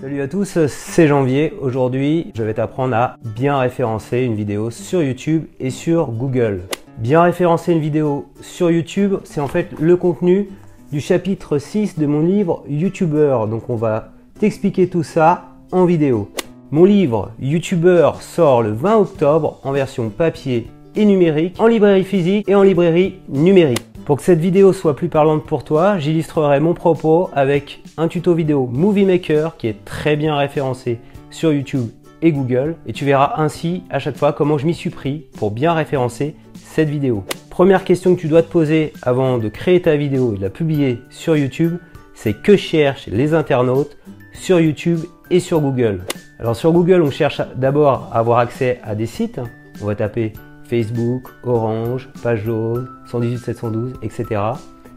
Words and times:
Salut 0.00 0.22
à 0.22 0.28
tous, 0.28 0.58
c'est 0.66 1.06
Janvier. 1.06 1.52
Aujourd'hui, 1.60 2.32
je 2.34 2.42
vais 2.42 2.54
t'apprendre 2.54 2.96
à 2.96 3.16
bien 3.22 3.56
référencer 3.58 4.22
une 4.22 4.34
vidéo 4.34 4.70
sur 4.70 5.00
YouTube 5.00 5.44
et 5.60 5.70
sur 5.70 6.10
Google. 6.10 6.62
Bien 6.98 7.22
référencer 7.22 7.72
une 7.72 7.78
vidéo 7.78 8.26
sur 8.40 8.72
YouTube, 8.72 9.14
c'est 9.22 9.40
en 9.40 9.46
fait 9.46 9.68
le 9.78 9.96
contenu 9.96 10.48
du 10.90 11.00
chapitre 11.00 11.58
6 11.58 11.96
de 11.96 12.06
mon 12.06 12.22
livre 12.22 12.64
YouTuber. 12.68 13.38
Donc 13.48 13.70
on 13.70 13.76
va 13.76 14.08
t'expliquer 14.40 14.88
tout 14.88 15.04
ça 15.04 15.44
en 15.70 15.84
vidéo. 15.84 16.28
Mon 16.72 16.84
livre 16.84 17.30
YouTuber 17.38 18.10
sort 18.18 18.62
le 18.62 18.72
20 18.72 18.96
octobre 18.96 19.60
en 19.62 19.70
version 19.70 20.10
papier 20.10 20.66
et 20.96 21.04
numérique, 21.04 21.54
en 21.60 21.68
librairie 21.68 22.04
physique 22.04 22.48
et 22.48 22.56
en 22.56 22.64
librairie 22.64 23.20
numérique. 23.28 23.93
Pour 24.04 24.18
que 24.18 24.22
cette 24.22 24.38
vidéo 24.38 24.74
soit 24.74 24.94
plus 24.94 25.08
parlante 25.08 25.46
pour 25.46 25.64
toi, 25.64 25.98
j'illustrerai 25.98 26.60
mon 26.60 26.74
propos 26.74 27.30
avec 27.32 27.82
un 27.96 28.06
tuto 28.06 28.34
vidéo 28.34 28.68
Movie 28.70 29.06
Maker 29.06 29.56
qui 29.56 29.66
est 29.66 29.82
très 29.86 30.14
bien 30.16 30.36
référencé 30.36 30.98
sur 31.30 31.54
YouTube 31.54 31.88
et 32.20 32.30
Google 32.30 32.76
et 32.86 32.92
tu 32.92 33.06
verras 33.06 33.34
ainsi 33.38 33.82
à 33.88 33.98
chaque 33.98 34.18
fois 34.18 34.34
comment 34.34 34.58
je 34.58 34.66
m'y 34.66 34.74
suis 34.74 34.90
pris 34.90 35.24
pour 35.38 35.50
bien 35.50 35.72
référencer 35.72 36.36
cette 36.54 36.90
vidéo. 36.90 37.24
Première 37.48 37.82
question 37.82 38.14
que 38.14 38.20
tu 38.20 38.28
dois 38.28 38.42
te 38.42 38.52
poser 38.52 38.92
avant 39.00 39.38
de 39.38 39.48
créer 39.48 39.80
ta 39.80 39.96
vidéo 39.96 40.34
et 40.34 40.36
de 40.36 40.42
la 40.42 40.50
publier 40.50 40.98
sur 41.08 41.34
YouTube, 41.34 41.78
c'est 42.12 42.34
que 42.34 42.56
cherchent 42.58 43.06
les 43.06 43.32
internautes 43.32 43.96
sur 44.34 44.60
YouTube 44.60 45.00
et 45.30 45.40
sur 45.40 45.60
Google? 45.60 46.02
Alors 46.38 46.56
sur 46.56 46.72
Google, 46.72 47.00
on 47.00 47.10
cherche 47.10 47.40
d'abord 47.56 48.10
à 48.12 48.18
avoir 48.18 48.38
accès 48.40 48.80
à 48.84 48.94
des 48.94 49.06
sites. 49.06 49.40
On 49.80 49.86
va 49.86 49.94
taper 49.94 50.34
Facebook, 50.74 51.28
Orange, 51.44 52.08
Page 52.20 52.42
Jaune, 52.42 52.88
118 53.06 53.38
712, 53.38 53.92
etc. 54.02 54.40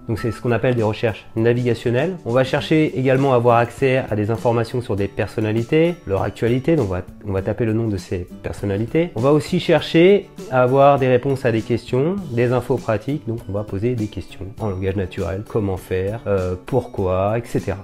Donc 0.07 0.17
c'est 0.17 0.31
ce 0.31 0.41
qu'on 0.41 0.51
appelle 0.51 0.73
des 0.73 0.81
recherches 0.81 1.27
navigationnelles. 1.35 2.17
On 2.25 2.31
va 2.31 2.43
chercher 2.43 2.97
également 2.97 3.33
à 3.33 3.35
avoir 3.35 3.57
accès 3.57 4.03
à 4.09 4.15
des 4.15 4.31
informations 4.31 4.81
sur 4.81 4.95
des 4.95 5.07
personnalités, 5.07 5.93
leur 6.07 6.23
actualité, 6.23 6.75
donc 6.75 6.89
on 7.27 7.31
va, 7.31 7.41
taper 7.43 7.65
le 7.65 7.73
nom 7.73 7.87
de 7.87 7.97
ces 7.97 8.27
personnalités. 8.41 9.11
On 9.15 9.21
va 9.21 9.33
aussi 9.33 9.59
chercher 9.59 10.29
à 10.49 10.63
avoir 10.63 10.97
des 10.97 11.09
réponses 11.09 11.45
à 11.45 11.51
des 11.51 11.61
questions, 11.61 12.15
des 12.31 12.53
infos 12.53 12.77
pratiques, 12.77 13.27
donc 13.27 13.41
on 13.47 13.51
va 13.51 13.63
poser 13.63 13.93
des 13.93 14.07
questions 14.07 14.47
en 14.59 14.69
langage 14.69 14.95
naturel, 14.95 15.43
comment 15.47 15.77
faire, 15.77 16.21
euh, 16.25 16.55
pourquoi, 16.65 17.37
etc. 17.37 17.75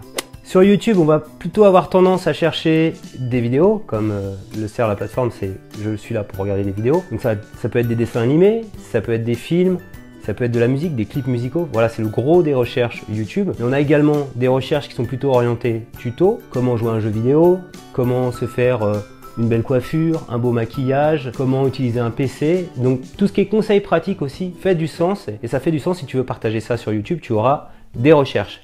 Sur 0.44 0.62
YouTube, 0.62 0.98
on 1.00 1.06
va 1.06 1.20
plutôt 1.20 1.64
avoir 1.64 1.90
tendance 1.90 2.28
à 2.28 2.34
chercher 2.34 2.94
des 3.18 3.40
vidéos, 3.40 3.82
comme 3.88 4.12
euh, 4.12 4.36
le 4.60 4.68
sert 4.68 4.90
la 4.90 4.96
plateforme, 4.96 5.32
c'est 5.32 5.54
je 5.82 5.96
suis 5.96 6.14
là 6.14 6.24
pour 6.24 6.40
regarder 6.40 6.64
des 6.64 6.72
vidéos. 6.72 7.02
Donc 7.12 7.22
ça, 7.22 7.36
peut 7.36 7.80
être 7.80 7.88
des 7.88 7.96
dessins 7.96 8.22
animés, 8.22 8.66
ça 8.92 9.00
peut 9.00 9.14
être 9.14 9.24
des 9.24 9.36
films, 9.36 9.78
ça 10.26 10.34
peut 10.34 10.44
être 10.44 10.52
de 10.52 10.60
la 10.60 10.68
musique, 10.68 10.96
des 10.98 11.06
clips 11.06 11.28
musicaux. 11.28 11.68
Voilà, 11.72 11.88
c'est 11.88 12.02
le 12.02 12.10
gros 12.10 12.44
des 12.44 12.54
recherches 12.54 13.04
YouTube. 13.10 13.52
Mais 13.58 13.66
on 13.66 13.72
a 13.72 13.80
également 13.80 14.28
des 14.36 14.50
recherches 14.50 14.90
qui 14.90 14.96
sont 14.96 15.06
plutôt 15.06 15.30
orientées 15.30 15.84
tuto, 15.98 16.42
comment 16.50 16.76
jouer 16.76 16.92
un 16.92 17.00
jeu 17.00 17.10
vidéo, 17.10 17.60
comment 17.94 18.34
se 18.34 18.46
faire 18.46 18.84
euh, 18.84 19.00
une 19.38 19.48
belle 19.48 19.64
coiffure, 19.64 20.26
un 20.30 20.40
beau 20.40 20.52
maquillage, 20.52 21.32
comment 21.38 21.66
utiliser 21.66 22.02
un 22.02 22.12
PC. 22.12 22.68
Donc 22.76 23.00
tout 23.18 23.28
ce 23.28 23.34
qui 23.34 23.42
est 23.42 23.48
conseils 23.48 23.82
pratiques 23.82 24.22
aussi 24.22 24.54
fait 24.60 24.76
du 24.76 24.88
sens 24.88 25.30
et 25.42 25.48
ça 25.48 25.62
fait 25.62 25.72
du 25.72 25.80
sens 25.80 26.00
si 26.00 26.06
tu 26.06 26.18
veux 26.18 26.26
partager 26.26 26.60
ça 26.60 26.76
sur 26.76 26.92
YouTube, 26.92 27.20
tu 27.22 27.32
auras 27.32 27.70
des 27.96 28.12
recherches 28.12 28.62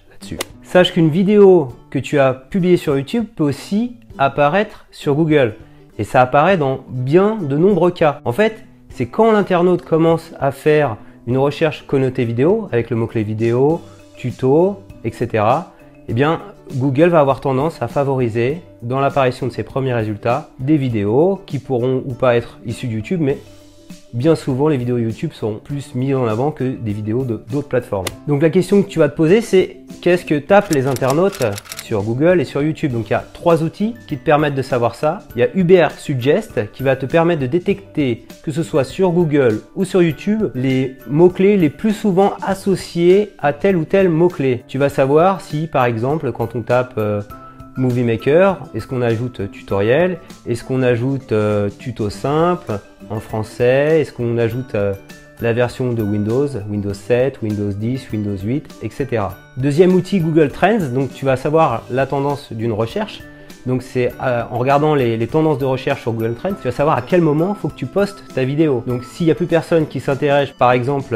Sache 0.64 0.94
qu'une 0.94 1.10
vidéo 1.10 1.70
que 1.90 1.98
tu 1.98 2.20
as 2.20 2.34
publiée 2.34 2.78
sur 2.78 2.96
YouTube 2.96 3.26
peut 3.36 3.44
aussi 3.44 3.98
apparaître 4.18 4.86
sur 4.92 5.16
Google. 5.16 5.56
Et 5.98 6.04
ça 6.04 6.22
apparaît 6.22 6.58
dans 6.58 6.82
bien 6.90 7.38
de 7.38 7.58
nombreux 7.58 7.92
cas. 7.92 8.22
En 8.24 8.32
fait, 8.32 8.64
c'est 8.90 9.08
quand 9.08 9.32
l'internaute 9.32 9.84
commence 9.84 10.32
à 10.40 10.52
faire 10.52 10.98
une 11.26 11.38
recherche 11.38 11.86
connotée 11.88 12.26
vidéo 12.26 12.70
avec 12.72 12.90
le 12.90 12.96
mot-clé 12.96 13.24
vidéo, 13.24 13.82
tuto, 14.16 14.80
etc. 15.04 15.44
Eh 16.08 16.14
bien, 16.14 16.42
Google 16.76 17.10
va 17.10 17.20
avoir 17.20 17.42
tendance 17.42 17.82
à 17.82 17.88
favoriser 17.88 18.62
dans 18.82 19.00
l'apparition 19.00 19.48
de 19.48 19.52
ses 19.52 19.64
premiers 19.64 19.94
résultats 19.94 20.50
des 20.60 20.78
vidéos 20.78 21.42
qui 21.46 21.60
pourront 21.60 22.04
ou 22.06 22.14
pas 22.14 22.36
être 22.36 22.60
issues 22.66 22.88
de 22.88 22.94
YouTube, 22.94 23.22
mais 23.22 23.38
bien 24.14 24.36
souvent 24.36 24.68
les 24.68 24.78
vidéos 24.78 24.98
YouTube 24.98 25.32
sont 25.34 25.56
plus 25.56 25.96
mises 25.96 26.16
en 26.16 26.28
avant 26.28 26.52
que 26.52 26.64
des 26.64 26.94
vidéos 26.94 27.24
d'autres 27.24 27.68
plateformes. 27.68 28.06
Donc 28.28 28.42
la 28.42 28.50
question 28.50 28.82
que 28.82 28.88
tu 28.88 29.00
vas 29.00 29.10
te 29.10 29.16
poser 29.16 29.42
c'est 29.42 29.78
qu'est-ce 30.02 30.26
que 30.26 30.36
tapent 30.40 30.74
les 30.74 30.88
internautes 30.88 31.44
sur 31.84 32.04
Google 32.04 32.40
et 32.40 32.46
sur 32.46 32.62
YouTube? 32.62 32.92
Donc 32.92 33.10
il 33.10 33.14
y 33.14 33.16
a 33.16 33.26
trois 33.34 33.64
outils 33.64 33.96
qui 34.08 34.18
te 34.18 34.24
permettent 34.24 34.56
de 34.56 34.62
savoir 34.62 34.96
ça. 34.96 35.20
Il 35.36 35.40
y 35.40 35.44
a 35.44 35.48
Uber 35.56 35.88
Suggest 35.98 36.72
qui 36.72 36.84
va 36.84 36.96
te 36.96 37.06
permettre 37.06 37.42
de 37.42 37.48
détecter 37.48 38.26
que 38.44 38.52
ce 38.52 38.64
soit 38.64 38.84
sur 38.84 39.12
Google 39.12 39.62
ou 39.76 39.86
sur 39.86 40.02
YouTube 40.02 40.50
les 40.56 40.96
mots-clés 41.08 41.58
les 41.58 41.70
plus 41.70 41.94
souvent 41.94 42.34
associés 42.42 43.32
à 43.40 43.54
tel 43.54 43.76
ou 43.76 43.86
tel 43.86 44.10
mot-clé. 44.10 44.64
Tu 44.68 44.78
vas 44.78 44.90
savoir 44.90 45.42
si 45.42 45.68
par 45.68 45.86
exemple 45.86 46.32
quand 46.32 46.56
on 46.56 46.62
tape 46.62 46.94
euh, 46.98 47.22
Movie 47.78 48.04
Maker, 48.04 48.58
est-ce 48.76 48.88
qu'on 48.88 49.02
ajoute 49.02 49.50
tutoriel? 49.52 50.18
Est-ce 50.46 50.64
qu'on 50.64 50.82
ajoute 50.82 51.32
euh, 51.32 51.70
tuto 51.70 52.10
simple? 52.10 52.80
En 53.10 53.20
français 53.20 54.02
Est-ce 54.02 54.14
qu'on 54.14 54.38
ajoute 54.38 54.76
euh, 54.76 54.94
la 55.42 55.54
version 55.54 55.94
de 55.94 56.04
Windows, 56.04 56.48
Windows 56.70 56.94
7, 56.94 57.42
Windows 57.42 57.72
10, 57.72 58.12
Windows 58.12 58.38
8, 58.38 58.80
etc. 58.84 59.24
Deuxième 59.58 59.94
outil 59.94 60.20
Google 60.20 60.50
Trends, 60.50 60.90
donc 60.94 61.14
tu 61.14 61.26
vas 61.26 61.38
savoir 61.38 61.84
la 61.90 62.06
tendance 62.06 62.52
d'une 62.52 62.74
recherche. 62.74 63.22
Donc 63.66 63.84
c'est 63.84 64.12
euh, 64.22 64.44
en 64.50 64.58
regardant 64.58 64.96
les, 64.96 65.28
tendances 65.28 65.60
de 65.60 65.66
recherche 65.66 66.02
sur 66.02 66.14
Google 66.14 66.36
Trends, 66.36 66.54
tu 66.54 66.64
vas 66.64 66.72
savoir 66.72 66.98
à 66.98 67.02
quel 67.02 67.22
moment 67.22 67.54
faut 67.56 67.68
que 67.68 67.76
tu 67.76 67.86
postes 67.86 68.24
ta 68.34 68.44
vidéo. 68.44 68.84
Donc 68.88 69.04
s'il 69.04 69.26
n'y 69.26 69.32
a 69.32 69.36
plus 69.36 69.48
personne 69.48 69.88
qui 69.88 70.00
s'intéresse, 70.00 70.52
par 70.52 70.72
exemple, 70.72 71.16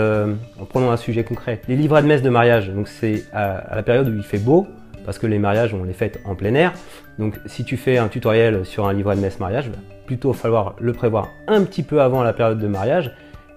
en 0.60 0.66
prenant 0.66 0.92
un 0.92 0.98
sujet 0.98 1.24
concret, 1.24 1.62
les 1.68 1.76
livrets 1.76 2.02
de 2.02 2.08
messe 2.08 2.22
de 2.22 2.30
mariage, 2.30 2.70
donc 2.70 2.88
c'est 2.88 3.24
à 3.34 3.76
la 3.76 3.84
période 3.84 4.08
où 4.08 4.16
il 4.16 4.24
fait 4.24 4.40
beau, 4.40 4.68
parce 5.06 5.20
que 5.20 5.28
les 5.28 5.40
mariages, 5.40 5.74
on 5.74 5.84
les 5.84 5.94
fait 5.94 6.20
en 6.26 6.36
plein 6.36 6.54
air. 6.54 6.74
Donc 7.20 7.40
si 7.46 7.64
tu 7.64 7.78
fais 7.78 7.98
un 7.98 8.08
tutoriel 8.08 8.66
sur 8.66 8.88
un 8.88 8.94
livret 8.94 9.16
de 9.16 9.22
messe 9.22 9.40
mariage, 9.40 9.70
va 9.70 9.78
plutôt 10.06 10.34
falloir 10.34 10.76
le 10.80 10.94
prévoir 10.94 11.30
un 11.48 11.64
petit 11.64 11.84
peu 11.84 12.02
avant 12.02 12.24
la 12.24 12.34
période 12.34 12.60
de 12.60 12.68
mariage. 12.68 13.12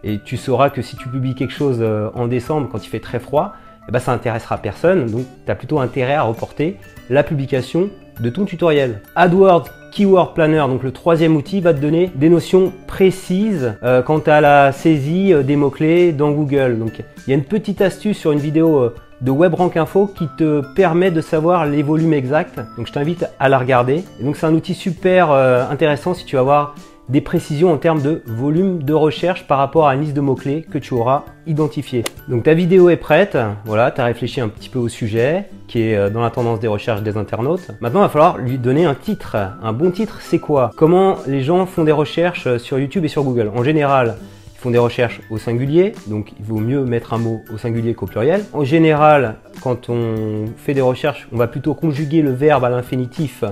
Et 0.04 0.20
tu 0.24 0.36
sauras 0.36 0.70
que 0.70 0.82
si 0.82 0.96
tu 0.96 1.08
publies 1.08 1.34
quelque 1.34 1.52
chose 1.52 1.78
euh, 1.80 2.10
en 2.14 2.26
décembre 2.26 2.68
quand 2.70 2.84
il 2.84 2.88
fait 2.88 3.00
très 3.00 3.18
froid, 3.18 3.54
eh 3.88 3.92
ben, 3.92 3.98
ça 3.98 4.12
intéressera 4.12 4.58
personne. 4.58 5.06
Donc 5.06 5.24
tu 5.44 5.50
as 5.50 5.54
plutôt 5.54 5.80
intérêt 5.80 6.14
à 6.14 6.22
reporter 6.22 6.76
la 7.10 7.22
publication 7.22 7.90
de 8.20 8.30
ton 8.30 8.44
tutoriel. 8.44 9.02
AdWords 9.14 9.68
Keyword 9.92 10.34
Planner, 10.34 10.64
donc 10.68 10.82
le 10.82 10.92
troisième 10.92 11.36
outil, 11.36 11.60
va 11.60 11.72
te 11.72 11.80
donner 11.80 12.10
des 12.14 12.28
notions 12.28 12.72
précises 12.86 13.74
euh, 13.82 14.02
quant 14.02 14.18
à 14.18 14.40
la 14.40 14.72
saisie 14.72 15.32
euh, 15.32 15.42
des 15.42 15.56
mots-clés 15.56 16.12
dans 16.12 16.30
Google. 16.30 16.78
Donc 16.78 17.02
il 17.26 17.30
y 17.30 17.32
a 17.32 17.36
une 17.36 17.44
petite 17.44 17.80
astuce 17.80 18.18
sur 18.18 18.32
une 18.32 18.38
vidéo 18.38 18.92
de 19.20 19.30
WebRank 19.30 19.76
Info 19.76 20.06
qui 20.06 20.28
te 20.36 20.62
permet 20.74 21.10
de 21.10 21.20
savoir 21.20 21.66
les 21.66 21.82
volumes 21.82 22.14
exacts. 22.14 22.60
Donc 22.76 22.86
je 22.86 22.92
t'invite 22.92 23.26
à 23.38 23.48
la 23.48 23.58
regarder. 23.58 24.04
Donc 24.20 24.36
c'est 24.36 24.46
un 24.46 24.54
outil 24.54 24.74
super 24.74 25.30
euh, 25.30 25.64
intéressant 25.70 26.14
si 26.14 26.24
tu 26.24 26.36
vas 26.36 26.42
avoir 26.42 26.74
des 27.08 27.20
précisions 27.20 27.72
en 27.72 27.76
termes 27.76 28.02
de 28.02 28.22
volume 28.26 28.82
de 28.82 28.92
recherche 28.92 29.46
par 29.46 29.58
rapport 29.58 29.86
à 29.86 29.94
une 29.94 30.00
liste 30.00 30.14
de 30.14 30.20
mots-clés 30.20 30.66
que 30.68 30.78
tu 30.78 30.94
auras 30.94 31.22
identifié. 31.46 32.02
Donc 32.28 32.42
ta 32.42 32.54
vidéo 32.54 32.90
est 32.90 32.96
prête, 32.96 33.38
voilà, 33.64 33.92
tu 33.92 34.00
as 34.00 34.04
réfléchi 34.04 34.40
un 34.40 34.48
petit 34.48 34.68
peu 34.68 34.80
au 34.80 34.88
sujet 34.88 35.48
qui 35.68 35.82
est 35.82 35.96
euh, 35.96 36.10
dans 36.10 36.20
la 36.20 36.30
tendance 36.30 36.58
des 36.58 36.68
recherches 36.68 37.02
des 37.02 37.16
internautes. 37.16 37.70
Maintenant, 37.80 38.00
il 38.00 38.04
va 38.04 38.08
falloir 38.08 38.38
lui 38.38 38.58
donner 38.58 38.84
un 38.84 38.94
titre. 38.94 39.36
Un 39.62 39.72
bon 39.72 39.90
titre, 39.90 40.18
c'est 40.20 40.38
quoi? 40.38 40.72
Comment 40.76 41.16
les 41.26 41.42
gens 41.42 41.66
font 41.66 41.84
des 41.84 41.92
recherches 41.92 42.46
euh, 42.46 42.58
sur 42.58 42.78
YouTube 42.78 43.04
et 43.04 43.08
sur 43.08 43.22
Google? 43.22 43.52
En 43.54 43.62
général, 43.62 44.16
font 44.58 44.70
des 44.70 44.78
recherches 44.78 45.20
au 45.30 45.38
singulier, 45.38 45.92
donc 46.06 46.32
il 46.38 46.44
vaut 46.44 46.58
mieux 46.58 46.84
mettre 46.84 47.12
un 47.14 47.18
mot 47.18 47.42
au 47.52 47.58
singulier 47.58 47.94
qu'au 47.94 48.06
pluriel. 48.06 48.44
En 48.52 48.64
général, 48.64 49.36
quand 49.62 49.88
on 49.88 50.46
fait 50.56 50.74
des 50.74 50.80
recherches, 50.80 51.28
on 51.32 51.36
va 51.36 51.46
plutôt 51.46 51.74
conjuguer 51.74 52.22
le 52.22 52.32
verbe 52.32 52.64
à 52.64 52.70
l'infinitif, 52.70 53.44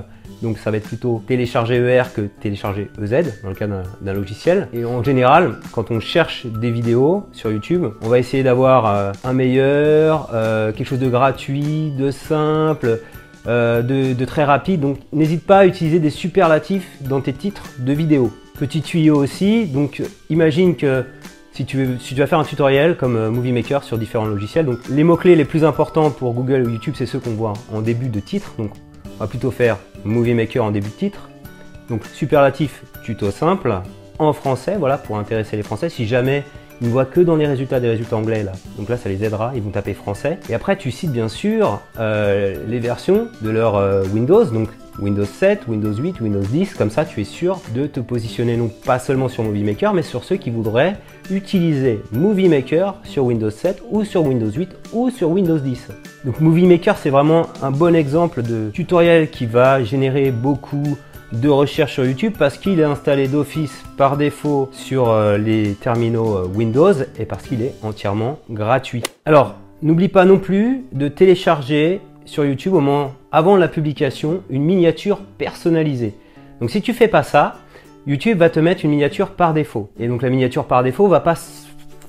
donc 0.43 0.59
ça 0.59 0.71
va 0.71 0.77
être 0.77 0.87
plutôt 0.87 1.23
télécharger 1.27 1.77
ER 1.77 2.05
que 2.15 2.23
télécharger 2.23 2.91
EZ 3.03 3.41
dans 3.43 3.49
le 3.49 3.55
cas 3.55 3.67
d'un 3.67 4.13
logiciel. 4.13 4.69
Et 4.73 4.85
en 4.85 5.03
général, 5.03 5.57
quand 5.73 5.91
on 5.91 6.01
cherche 6.01 6.47
des 6.47 6.71
vidéos 6.71 7.27
sur 7.33 7.51
YouTube, 7.51 7.87
on 8.03 8.09
va 8.09 8.19
essayer 8.19 8.43
d'avoir 8.43 8.87
euh, 8.87 9.13
un 9.25 9.33
meilleur, 9.33 10.31
euh, 10.35 10.73
quelque 10.73 10.87
chose 10.87 10.99
de 10.99 11.09
gratuit, 11.09 11.93
de 11.97 12.11
simple, 12.11 13.01
euh, 13.47 13.83
de, 13.83 14.13
de, 14.13 14.25
très 14.25 14.45
rapide. 14.45 14.81
Donc 14.81 14.99
n'hésite 15.13 15.47
pas 15.47 15.59
à 15.59 15.67
utiliser 15.67 15.99
des 15.99 16.11
superlatifs 16.11 16.89
dans 17.01 17.21
tes 17.21 17.33
titres 17.33 17.65
de 17.79 17.93
vidéos. 17.93 18.31
Petit 18.59 18.83
tuyau 18.83 19.17
aussi, 19.17 19.67
donc 19.67 20.03
imagine 20.31 20.77
que 20.77 21.05
si 21.53 21.65
tu, 21.65 21.77
veux, 21.85 21.99
vas 22.17 22.27
faire 22.27 22.39
un 22.39 22.45
tutoriel 22.45 22.97
comme 22.97 23.17
euh, 23.17 23.31
Movie 23.31 23.53
Maker 23.53 23.85
sur 23.85 23.99
différents 23.99 24.27
logiciels, 24.27 24.67
donc 24.67 24.79
les 24.89 25.05
mots-clés 25.05 25.37
les 25.37 25.45
plus 25.45 25.65
importants 25.65 26.11
pour 26.11 26.35
Google 26.35 26.67
ou 26.67 26.71
YouTube, 26.71 26.95
c'est 26.97 27.07
ceux 27.07 27.19
qu'on 27.19 27.35
voit 27.35 27.53
en 27.73 27.81
début 27.81 28.09
de 28.09 28.21
titre. 28.21 28.55
Donc 28.59 28.71
on 29.17 29.19
va 29.19 29.27
plutôt 29.27 29.51
faire 29.51 29.79
Movie 30.05 30.35
Maker 30.35 30.65
en 30.65 30.71
début 30.71 30.89
de 30.89 30.95
titre. 30.95 31.29
Donc 31.89 32.05
superlatif, 32.07 32.83
tuto 33.05 33.31
simple, 33.31 33.81
en 34.19 34.33
français, 34.33 34.77
voilà, 34.79 34.99
pour 34.99 35.19
intéresser 35.19 35.57
les 35.57 35.63
Français. 35.63 35.89
Si 35.89 36.07
jamais 36.07 36.45
ils 36.81 36.89
ne 36.89 36.93
voient 36.93 37.05
que 37.05 37.21
dans 37.21 37.37
les 37.37 37.47
résultats 37.47 37.81
des 37.81 37.89
résultats 37.89 38.17
anglais 38.17 38.43
là. 38.43 38.53
Donc 38.77 38.89
là, 38.89 38.97
ça 38.97 39.09
les 39.09 39.25
aidera, 39.25 39.53
ils 39.55 39.63
vont 39.63 39.71
taper 39.71 39.95
français. 39.95 40.39
Et 40.49 40.55
après, 40.55 40.77
tu 40.77 40.91
cites 40.91 41.13
bien 41.13 41.29
sûr 41.29 41.81
euh, 41.99 42.57
les 42.69 42.79
versions 42.81 43.29
de 43.43 43.51
leur 43.51 43.77
euh, 43.77 44.05
Windows. 44.13 44.45
Windows 45.01 45.25
7, 45.25 45.67
Windows 45.69 45.93
8, 45.93 46.21
Windows 46.21 46.41
10, 46.41 46.75
comme 46.75 46.91
ça 46.91 47.05
tu 47.05 47.21
es 47.21 47.25
sûr 47.25 47.61
de 47.75 47.87
te 47.87 48.01
positionner 48.01 48.57
non 48.57 48.71
pas 48.85 48.99
seulement 48.99 49.29
sur 49.29 49.43
Movie 49.43 49.65
Maker, 49.65 49.95
mais 49.95 50.03
sur 50.03 50.25
ceux 50.25 50.37
qui 50.37 50.51
voudraient 50.51 50.97
utiliser 51.31 52.01
Movie 52.13 52.49
Maker 52.49 52.95
sur 53.05 53.25
Windows 53.25 53.51
7 53.51 53.83
ou 53.91 54.05
sur 54.05 54.25
Windows 54.25 54.51
8 54.51 54.71
ou 54.93 55.11
sur 55.11 55.31
Windows 55.31 55.59
10. 55.59 55.89
Donc 56.25 56.41
Movie 56.41 56.67
Maker 56.67 56.97
c'est 56.97 57.11
vraiment 57.11 57.47
un 57.63 57.71
bon 57.71 57.95
exemple 57.95 58.43
de 58.43 58.71
tutoriel 58.71 59.31
qui 59.31 59.47
va 59.47 59.83
générer 59.83 60.31
beaucoup 60.31 60.97
de 61.33 61.49
recherche 61.49 61.95
sur 61.95 62.05
YouTube 62.05 62.35
parce 62.39 62.57
qu'il 62.57 62.79
est 62.81 62.85
installé 62.85 63.29
d'office 63.29 63.83
par 63.97 64.17
défaut 64.17 64.69
sur 64.73 65.11
euh, 65.11 65.37
les 65.37 65.75
terminaux 65.75 66.37
euh, 66.37 66.47
Windows 66.47 66.93
et 67.19 67.25
parce 67.25 67.45
qu'il 67.45 67.63
est 67.63 67.75
entièrement 67.83 68.39
gratuit. 68.51 69.03
Alors, 69.25 69.57
n'oublie 69.83 70.09
pas 70.09 70.25
non 70.25 70.39
plus 70.39 70.85
de 70.93 71.09
télécharger 71.09 72.01
sur 72.25 72.45
YouTube 72.45 72.75
au 72.75 72.81
moment 72.81 73.13
avant 73.33 73.57
la 73.57 73.69
publication 73.69 74.43
une 74.51 74.63
miniature 74.63 75.21
personnalisée. 75.39 76.15
Donc 76.61 76.71
si 76.71 76.81
tu 76.81 76.93
fais 76.93 77.09
pas 77.09 77.23
ça, 77.23 77.57
YouTube 78.07 78.39
va 78.39 78.51
te 78.51 78.61
mettre 78.61 78.85
une 78.85 78.91
miniature 78.91 79.31
par 79.31 79.55
défaut. 79.55 79.91
Et 79.99 80.09
donc 80.09 80.23
la 80.23 80.31
miniature 80.31 80.67
par 80.67 80.83
défaut 80.83 81.09
va 81.09 81.21
pas 81.21 81.35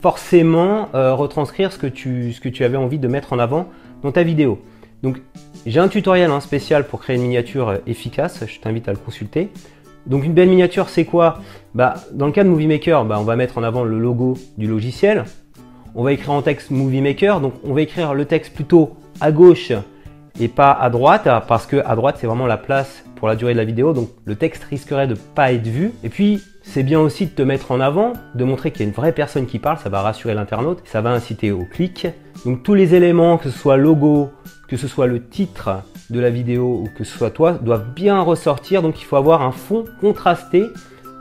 forcément 0.01 0.89
euh, 0.93 1.13
retranscrire 1.13 1.71
ce 1.71 1.79
que, 1.79 1.87
tu, 1.87 2.63
avais 2.63 2.77
envie 2.77 2.99
de 2.99 3.07
mettre 3.07 3.33
en 3.33 3.39
avant 3.39 3.67
dans 4.03 4.11
ta 4.11 4.23
vidéo. 4.23 4.59
Donc 5.03 5.21
j'ai 5.65 5.79
un 5.79 5.87
tutoriel 5.87 6.29
hein, 6.31 6.41
spécial 6.41 6.85
pour 6.85 6.99
créer 6.99 7.15
une 7.15 7.23
miniature 7.23 7.69
euh, 7.69 7.77
efficace, 7.87 8.43
je 8.45 8.59
t'invite 8.59 8.87
à 8.87 8.91
le 8.91 8.97
consulter. 8.97 9.49
Donc 10.05 10.23
une 10.23 10.33
belle 10.33 10.49
miniature 10.49 10.89
c'est 10.89 11.05
quoi? 11.05 11.39
Bah, 11.73 11.95
Dans 12.13 12.27
le 12.27 12.31
cas 12.31 12.43
de 12.43 12.49
Movie 12.49 12.67
Maker, 12.67 13.05
bah, 13.05 13.17
on 13.19 13.23
va 13.23 13.35
mettre 13.35 13.57
en 13.57 13.63
avant 13.63 13.83
le 13.83 13.97
logo 13.97 14.37
du 14.57 14.67
logiciel. 14.67 15.25
On 15.95 16.03
va 16.03 16.11
écrire 16.11 16.33
en 16.33 16.41
texte 16.41 16.71
Movie 16.71 17.01
Maker, 17.01 17.39
donc 17.39 17.53
on 17.63 17.73
va 17.73 17.81
écrire 17.81 18.13
le 18.13 18.25
texte 18.25 18.53
plutôt 18.53 18.97
à 19.21 19.31
gauche 19.31 19.71
et 20.39 20.47
pas 20.47 20.71
à 20.71 20.89
droite, 20.89 21.27
parce 21.47 21.65
que 21.65 21.77
à 21.85 21.95
droite 21.95 22.17
c'est 22.19 22.27
vraiment 22.27 22.47
la 22.47 22.57
place 22.57 23.03
pour 23.15 23.27
la 23.27 23.35
durée 23.35 23.53
de 23.53 23.57
la 23.57 23.65
vidéo, 23.65 23.93
donc 23.93 24.09
le 24.25 24.35
texte 24.35 24.63
risquerait 24.65 25.07
de 25.07 25.15
pas 25.15 25.53
être 25.53 25.67
vu. 25.67 25.93
Et 26.03 26.09
puis 26.09 26.41
c'est 26.63 26.83
bien 26.83 26.99
aussi 26.99 27.27
de 27.27 27.31
te 27.31 27.41
mettre 27.41 27.71
en 27.71 27.79
avant, 27.79 28.13
de 28.33 28.43
montrer 28.43 28.71
qu'il 28.71 28.81
y 28.81 28.83
a 28.83 28.87
une 28.87 28.93
vraie 28.93 29.13
personne 29.13 29.45
qui 29.45 29.59
parle, 29.59 29.77
ça 29.77 29.89
va 29.89 30.01
rassurer 30.01 30.33
l'internaute, 30.33 30.81
ça 30.85 31.01
va 31.01 31.11
inciter 31.11 31.51
au 31.51 31.63
clic. 31.65 32.07
Donc 32.45 32.63
tous 32.63 32.73
les 32.73 32.95
éléments, 32.95 33.37
que 33.37 33.49
ce 33.49 33.57
soit 33.57 33.77
logo, 33.77 34.31
que 34.67 34.77
ce 34.77 34.87
soit 34.87 35.07
le 35.07 35.23
titre 35.23 35.83
de 36.09 36.19
la 36.19 36.29
vidéo 36.29 36.81
ou 36.83 36.89
que 36.97 37.03
ce 37.03 37.17
soit 37.17 37.31
toi, 37.31 37.53
doivent 37.53 37.93
bien 37.93 38.19
ressortir. 38.21 38.81
Donc 38.81 39.01
il 39.01 39.05
faut 39.05 39.15
avoir 39.15 39.41
un 39.41 39.51
fond 39.51 39.85
contrasté 40.01 40.65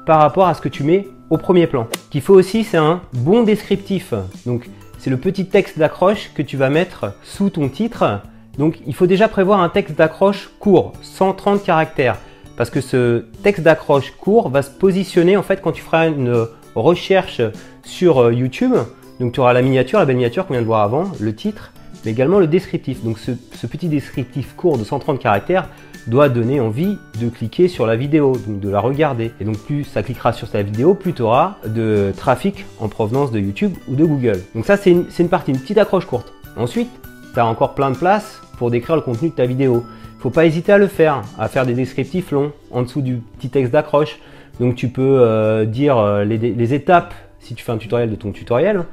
par 0.07 0.19
rapport 0.21 0.47
à 0.47 0.55
ce 0.55 0.61
que 0.61 0.69
tu 0.69 0.83
mets 0.83 1.09
au 1.31 1.39
premier 1.39 1.67
plan. 1.67 1.87
Ce 1.93 2.11
qu'il 2.11 2.21
faut 2.21 2.35
aussi, 2.35 2.65
c'est 2.65 2.77
un 2.77 3.01
bon 3.13 3.43
descriptif. 3.43 4.13
Donc 4.47 4.69
c'est 4.99 5.11
le 5.11 5.17
petit 5.17 5.47
texte 5.47 5.79
d'accroche 5.79 6.33
que 6.35 6.43
tu 6.43 6.57
vas 6.57 6.71
mettre 6.71 7.15
sous 7.23 7.51
ton 7.51 7.69
titre. 7.69 8.21
Donc 8.59 8.79
il 8.87 8.95
faut 8.95 9.07
déjà 9.07 9.29
prévoir 9.29 9.61
un 9.61 9.69
texte 9.69 9.97
d'accroche 9.97 10.51
court, 10.59 10.93
130 11.03 11.63
caractères. 11.63 12.19
Parce 12.57 12.71
que 12.71 12.81
ce 12.81 13.25
texte 13.43 13.63
d'accroche 13.63 14.13
court 14.13 14.49
va 14.49 14.63
se 14.63 14.71
positionner 14.71 15.37
en 15.37 15.43
fait 15.43 15.61
quand 15.61 15.73
tu 15.73 15.83
feras 15.83 16.09
une 16.09 16.47
recherche 16.75 17.41
sur 17.85 18.19
euh, 18.19 18.33
YouTube. 18.33 18.75
Donc 19.21 19.33
tu 19.33 19.41
auras 19.41 19.53
la 19.53 19.63
miniature, 19.63 19.99
la 19.99 20.07
belle 20.07 20.17
miniature 20.17 20.47
qu'on 20.47 20.55
vient 20.55 20.63
de 20.63 20.67
voir 20.67 20.83
avant, 20.83 21.05
le 21.21 21.35
titre, 21.35 21.73
mais 22.05 22.11
également 22.11 22.39
le 22.39 22.47
descriptif. 22.47 23.03
Donc 23.05 23.19
ce, 23.19 23.67
petit 23.67 23.89
descriptif 23.89 24.55
court 24.57 24.79
de 24.79 24.85
130 24.85 25.19
caractères 25.21 25.69
doit 26.07 26.29
donner 26.29 26.61
envie 26.61 26.99
de 27.21 27.29
cliquer 27.29 27.67
sur 27.67 27.87
la 27.87 27.97
vidéo, 27.97 28.37
donc 28.47 28.61
de 28.61 28.69
la 28.69 28.81
regarder. 28.81 29.33
Et 29.41 29.45
donc 29.45 29.59
plus 29.59 29.85
ça 29.85 30.03
cliquera 30.03 30.33
sur 30.33 30.49
ta 30.51 30.63
vidéo, 30.63 30.95
plus 30.95 31.13
tu 31.13 31.23
auras 31.23 31.57
de 31.67 32.13
trafic 32.17 32.67
en 32.79 32.89
provenance 32.89 33.31
de 33.31 33.41
YouTube 33.41 33.73
ou 33.89 33.95
de 33.95 34.05
Google. 34.05 34.41
Donc 34.55 34.67
ça 34.67 34.77
c'est 34.77 34.91
une, 34.91 35.07
une, 35.19 35.29
partie, 35.29 35.53
une 35.53 35.59
petite 35.59 35.79
accroche 35.79 36.07
courte. 36.07 36.33
Ensuite, 36.57 36.91
tu 37.35 37.41
as 37.41 37.47
encore 37.47 37.75
plein 37.75 37.91
de 37.91 37.97
place 37.97 38.41
pour 38.57 38.71
décrire 38.71 38.97
le 38.97 39.03
contenu 39.03 39.29
de 39.29 39.35
ta 39.35 39.45
vidéo. 39.45 39.85
Faut 40.21 40.31
pas 40.31 40.47
hésiter 40.47 40.73
à 40.73 40.79
le 40.79 40.87
faire, 40.87 41.23
à 41.39 41.49
faire 41.49 41.67
des 41.67 41.75
descriptifs 41.75 42.31
longs 42.31 42.53
en 42.71 42.83
dessous 42.83 43.03
du 43.03 43.17
petit 43.17 43.51
texte 43.51 43.73
d'accroche. 43.73 44.19
Donc 44.61 44.77
tu 44.77 44.89
peux 44.89 45.19
euh, 45.21 45.65
dire 45.65 45.99
euh, 45.99 46.25
les, 46.25 46.75
étapes 46.75 47.13
si 47.41 47.55
tu 47.55 47.65
fais 47.65 47.73
un 47.73 47.77
tutoriel 47.77 48.11
de 48.11 48.17
ton 48.17 48.31
tutoriel. 48.31 48.85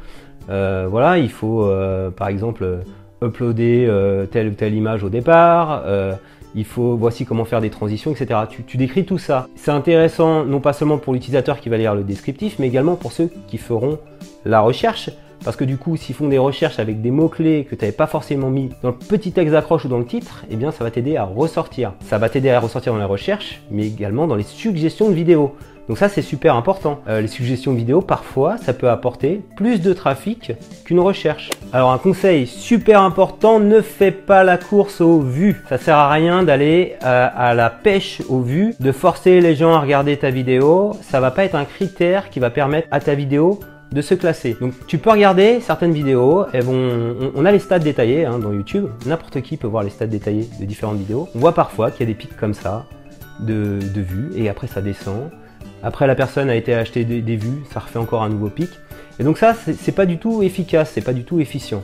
Euh, 0.50 0.88
voilà, 0.90 1.20
il 1.20 1.30
faut 1.30 1.72
par 2.18 2.28
exemple 2.28 2.80
uploader 3.24 3.90
telle 4.32 4.50
ou 4.50 4.54
telle 4.54 4.74
image 4.74 5.04
au 5.04 5.10
départ. 5.10 5.84
il 6.54 6.66
faut 6.66 6.98
voici 6.98 7.26
comment 7.26 7.46
faire 7.46 7.62
des 7.62 7.70
transitions, 7.70 8.12
etc. 8.12 8.42
Tu, 8.50 8.64
tu 8.64 8.76
décris 8.76 9.06
tout 9.06 9.20
ça. 9.20 9.48
C'est 9.56 9.72
intéressant 9.72 10.44
non 10.44 10.60
pas 10.60 10.74
seulement 10.74 10.98
pour 10.98 11.14
l'utilisateur 11.14 11.62
qui 11.62 11.70
va 11.70 11.78
lire 11.78 11.96
le 11.96 12.04
descriptif, 12.04 12.58
mais 12.60 12.68
également 12.68 12.96
pour 12.96 13.14
ceux 13.14 13.30
qui 13.48 13.58
feront 13.58 14.00
la 14.44 14.60
recherche 14.60 15.12
parce 15.44 15.56
que 15.56 15.64
du 15.64 15.78
coup, 15.78 15.98
s'ils 15.98 16.16
font 16.16 16.28
des 16.28 16.38
recherches 16.38 16.80
avec 16.80 17.02
des 17.02 17.12
mots-clés 17.12 17.66
que 17.70 17.76
tu 17.76 17.84
n'avais 17.84 17.96
pas 17.96 18.08
forcément 18.08 18.50
mis 18.50 18.70
dans 18.82 18.90
le 18.90 18.96
petit 18.96 19.32
texte 19.32 19.54
d'accroche 19.54 19.86
ou 19.86 19.88
dans 19.88 20.00
le 20.00 20.06
titre, 20.06 20.46
eh 20.50 20.56
bien 20.56 20.72
ça 20.72 20.84
va 20.84 20.92
t'aider 20.92 21.18
à 21.18 21.24
ressortir. 21.24 21.94
Ça 22.02 22.18
va 22.18 22.30
t'aider 22.30 22.50
à 22.50 22.60
ressortir 22.60 22.94
dans 22.94 23.00
la 23.00 23.06
recherche, 23.06 23.62
mais 23.72 23.88
également 23.88 24.28
dans 24.28 24.36
les 24.36 24.44
suggestions 24.44 25.10
de 25.10 25.16
vidéos. 25.16 25.56
Donc 25.88 25.98
ça 25.98 26.10
c'est 26.10 26.22
super 26.22 26.56
important. 26.56 27.00
Euh, 27.08 27.22
les 27.22 27.28
suggestions 27.28 27.74
de 27.74 27.78
vidéos, 27.78 28.02
parfois, 28.02 28.58
ça 28.58 28.74
peut 28.74 28.90
apporter 28.90 29.42
plus 29.56 29.82
de 29.82 29.94
trafic 29.94 30.54
qu'une 30.86 31.00
recherche. 31.00 31.50
Alors 31.74 31.92
un 31.92 31.98
conseil 31.98 32.48
super 32.48 33.02
important, 33.02 33.60
ne 33.60 33.82
fais 33.82 34.12
pas 34.12 34.44
la 34.44 34.58
course 34.58 35.02
aux 35.02 35.20
vues. 35.20 35.62
Ça 35.68 35.78
sert 35.78 35.98
à 35.98 36.10
rien 36.10 36.44
d'aller 36.44 36.96
euh, 37.04 37.28
à 37.36 37.54
la 37.54 37.70
pêche 37.70 38.22
aux 38.30 38.42
vues, 38.42 38.76
de 38.80 38.92
forcer 38.92 39.42
les 39.42 39.56
gens 39.56 39.74
à 39.74 39.80
regarder 39.80 40.16
ta 40.18 40.30
vidéo. 40.30 40.94
Ça 41.02 41.20
va 41.20 41.32
pas 41.32 41.44
être 41.44 41.56
un 41.56 41.66
critère 41.66 42.30
qui 42.30 42.40
va 42.40 42.52
permettre 42.52 42.88
à 42.92 43.00
ta 43.00 43.16
vidéo 43.16 43.60
de 43.92 44.02
se 44.02 44.14
classer. 44.14 44.56
Donc 44.60 44.74
tu 44.88 44.98
peux 44.98 45.10
regarder 45.10 45.60
certaines 45.60 45.92
vidéos, 45.92 46.46
elles 46.54 46.64
vont, 46.64 47.32
on, 47.36 47.46
a 47.46 47.52
les 47.52 47.60
stats 47.60 47.80
détaillés 47.80 48.26
hein, 48.26 48.40
dans 48.40 48.54
YouTube, 48.54 48.88
n'importe 49.06 49.42
qui 49.42 49.58
peut 49.58 49.68
voir 49.68 49.84
les 49.84 49.90
stats 49.90 50.08
détaillés 50.08 50.48
de 50.60 50.66
différentes 50.66 50.98
vidéos. 50.98 51.28
On 51.36 51.40
voit 51.40 51.54
parfois 51.54 51.92
qu'il 51.92 52.02
y 52.02 52.04
a 52.04 52.14
des 52.14 52.18
pics 52.18 52.38
comme 52.38 52.54
ça 52.54 52.86
de, 53.40 53.80
vues 53.96 54.32
et 54.36 54.50
après 54.50 54.68
ça 54.68 54.82
descend. 54.82 55.30
Après 55.84 56.08
la 56.08 56.16
personne 56.16 56.50
a 56.50 56.56
été 56.56 56.74
acheter 56.74 57.04
des, 57.04 57.36
vues, 57.36 57.64
ça 57.72 57.80
refait 57.80 58.00
encore 58.00 58.24
un 58.24 58.30
nouveau 58.30 58.50
pic. 58.50 58.70
Et 59.20 59.24
donc 59.24 59.38
ça, 59.38 59.54
c'est 59.54 59.92
pas 59.92 60.06
du 60.06 60.18
tout 60.18 60.42
efficace, 60.42 60.92
c'est 60.94 61.02
pas 61.02 61.14
du 61.14 61.24
tout 61.24 61.40
efficient. 61.40 61.84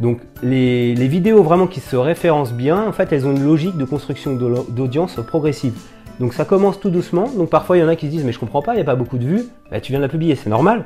Donc 0.00 0.20
les, 0.42 0.94
les, 0.94 1.08
vidéos 1.08 1.42
vraiment 1.42 1.66
qui 1.66 1.80
se 1.80 1.96
référencent 1.96 2.52
bien, 2.52 2.86
en 2.86 2.92
fait, 2.92 3.12
elles 3.12 3.26
ont 3.26 3.34
une 3.34 3.44
logique 3.44 3.78
de 3.78 3.84
construction 3.84 4.34
d'audience 4.34 5.16
progressive. 5.26 5.74
Donc 6.18 6.34
ça 6.34 6.44
commence 6.44 6.80
tout 6.80 6.90
doucement. 6.90 7.28
Donc 7.28 7.50
parfois 7.50 7.76
il 7.76 7.80
y 7.80 7.84
en 7.84 7.88
a 7.88 7.96
qui 7.96 8.06
se 8.06 8.10
disent 8.10 8.24
mais 8.24 8.32
je 8.32 8.38
comprends 8.38 8.62
pas, 8.62 8.72
il 8.72 8.76
n'y 8.76 8.82
a 8.82 8.86
pas 8.86 8.96
beaucoup 8.96 9.18
de 9.18 9.24
vues. 9.24 9.44
Bah, 9.70 9.80
tu 9.80 9.92
viens 9.92 10.00
de 10.00 10.04
la 10.04 10.08
publier, 10.08 10.34
c'est 10.34 10.50
normal. 10.50 10.84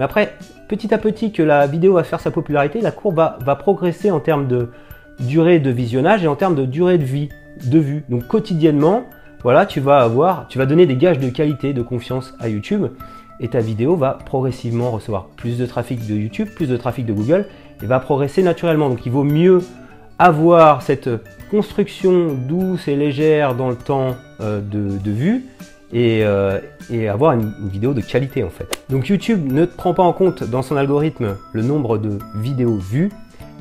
Mais 0.00 0.04
après, 0.04 0.32
petit 0.66 0.94
à 0.94 0.98
petit 0.98 1.30
que 1.30 1.42
la 1.42 1.66
vidéo 1.66 1.92
va 1.92 2.04
faire 2.04 2.20
sa 2.20 2.30
popularité, 2.30 2.80
la 2.80 2.90
courbe 2.90 3.16
va, 3.16 3.56
progresser 3.56 4.10
en 4.10 4.18
termes 4.18 4.48
de 4.48 4.70
durée 5.18 5.58
de 5.58 5.68
visionnage 5.68 6.24
et 6.24 6.26
en 6.26 6.36
termes 6.36 6.54
de 6.54 6.64
durée 6.64 6.96
de 6.96 7.04
vie, 7.04 7.28
de 7.66 7.78
vue. 7.78 8.02
Donc 8.08 8.26
quotidiennement, 8.26 9.04
voilà, 9.42 9.66
tu 9.66 9.78
vas 9.78 9.98
avoir, 9.98 10.48
tu 10.48 10.56
vas 10.56 10.64
donner 10.64 10.86
des 10.86 10.96
gages 10.96 11.18
de 11.18 11.28
qualité, 11.28 11.74
de 11.74 11.82
confiance 11.82 12.32
à 12.40 12.48
YouTube 12.48 12.86
et 13.40 13.48
ta 13.48 13.60
vidéo 13.60 13.94
va 13.94 14.16
progressivement 14.24 14.90
recevoir 14.90 15.26
plus 15.36 15.58
de 15.58 15.66
trafic 15.66 16.06
de 16.06 16.14
YouTube, 16.14 16.48
plus 16.48 16.70
de 16.70 16.78
trafic 16.78 17.04
de 17.04 17.12
Google 17.12 17.44
et 17.82 17.86
va 17.86 18.00
progresser 18.00 18.42
naturellement. 18.42 18.88
Donc 18.88 19.04
il 19.04 19.12
vaut 19.12 19.22
mieux 19.22 19.60
avoir 20.18 20.80
cette 20.80 21.10
construction 21.50 22.28
douce 22.48 22.88
et 22.88 22.96
légère 22.96 23.54
dans 23.54 23.68
le 23.68 23.76
temps 23.76 24.16
euh, 24.40 24.62
de, 24.62 24.96
de 24.96 25.10
vue 25.10 25.44
euh, 25.94 26.60
et, 26.90 27.08
avoir 27.08 27.32
une, 27.32 27.52
vidéo 27.70 27.94
de 27.94 28.00
qualité 28.00 28.44
en 28.44 28.50
fait. 28.50 28.82
Donc 28.88 29.08
YouTube 29.08 29.52
ne 29.52 29.64
prend 29.64 29.94
pas 29.94 30.02
en 30.02 30.12
compte 30.12 30.44
dans 30.44 30.62
son 30.62 30.76
algorithme 30.76 31.36
le 31.52 31.62
nombre 31.62 31.98
de 31.98 32.18
vidéos 32.36 32.76
vues, 32.76 33.10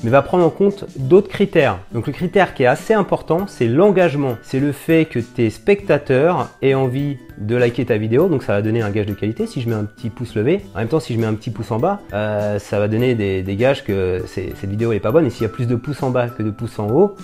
mais 0.04 0.10
va 0.10 0.22
prendre 0.22 0.46
en 0.46 0.50
compte 0.50 0.86
d'autres 0.98 1.28
critères. 1.28 1.80
Donc 1.94 2.08
le 2.08 2.14
critère 2.14 2.54
qui 2.54 2.64
est 2.64 2.68
assez 2.68 2.94
important, 2.94 3.48
c'est 3.48 3.68
l'engagement. 3.68 4.38
C'est 4.44 4.60
le 4.60 4.72
fait 4.72 5.06
que 5.06 5.20
tes 5.20 5.50
spectateurs 5.50 6.50
aient 6.62 6.74
envie 6.74 7.18
de 7.38 7.56
liker 7.56 7.86
ta 7.86 7.98
vidéo, 7.98 8.30
donc 8.30 8.44
ça 8.44 8.54
va 8.54 8.62
donner 8.62 8.82
un 8.82 8.92
gage 8.92 9.08
de 9.08 9.14
qualité. 9.14 9.48
Si 9.48 9.62
je 9.62 9.70
mets 9.70 9.76
un 9.76 9.86
petit 9.86 10.10
pouce 10.10 10.36
levé, 10.36 10.62
en 10.76 10.80
même 10.80 10.88
temps 10.88 11.00
si 11.00 11.14
je 11.14 11.20
mets 11.20 11.26
un 11.26 11.34
petit 11.34 11.50
pouce 11.50 11.72
en 11.72 11.80
bas, 11.80 12.00
euh, 12.14 12.60
ça 12.60 12.80
va 12.80 12.88
donner 12.88 13.16
des, 13.16 13.42
des 13.42 13.56
gages 13.56 13.84
que 13.84 14.24
cette 14.28 14.70
vidéo 14.70 14.94
n'est 14.94 15.00
pas 15.00 15.12
bonne. 15.12 15.26
Et 15.26 15.30
s'il 15.30 15.44
y 15.44 15.46
a 15.46 15.50
plus 15.50 15.68
de 15.68 15.76
pouces 15.76 16.04
en 16.04 16.12
bas 16.12 16.28
que 16.28 16.44
de 16.44 16.52
pouces 16.52 16.80
en 16.80 16.90
haut, 16.90 17.16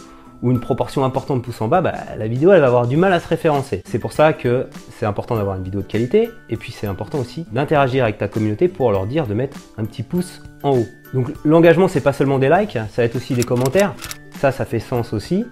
ou 0.45 0.51
une 0.51 0.59
proportion 0.59 1.03
importante 1.03 1.39
de 1.39 1.43
pouces 1.43 1.59
en 1.61 1.67
bas, 1.67 1.81
bah, 1.81 1.95
la 2.15 2.27
vidéo 2.27 2.51
elle 2.51 2.61
va 2.61 2.67
avoir 2.67 2.85
du 2.85 2.97
mal 2.97 3.11
à 3.11 3.19
se 3.19 3.27
référencer. 3.27 3.81
C'est 3.85 3.97
pour 3.97 4.11
ça 4.11 4.31
que 4.31 4.67
c'est 4.91 5.07
important 5.07 5.35
d'avoir 5.35 5.57
une 5.57 5.63
vidéo 5.63 5.81
de 5.81 5.87
qualité 5.87 6.29
et 6.51 6.55
puis 6.55 6.71
c'est 6.71 6.85
important 6.85 7.17
aussi 7.17 7.47
d'interagir 7.51 8.03
avec 8.03 8.19
ta 8.19 8.27
communauté 8.27 8.67
pour 8.67 8.91
leur 8.91 9.07
dire 9.07 9.25
de 9.25 9.33
mettre 9.33 9.57
un 9.79 9.85
petit 9.85 10.03
pouce 10.03 10.43
en 10.61 10.77
haut. 10.77 10.85
Donc 11.15 11.31
l'engagement 11.43 11.87
c'est 11.87 11.99
pas 11.99 12.13
seulement 12.13 12.37
des 12.37 12.49
likes, 12.49 12.73
ça 12.73 12.87
va 12.97 13.03
être 13.05 13.15
aussi 13.15 13.33
des 13.33 13.43
commentaires. 13.43 13.95
Ça, 14.39 14.51
ça 14.51 14.65
fait 14.65 14.79
sens 14.79 15.13
aussi. 15.13 15.45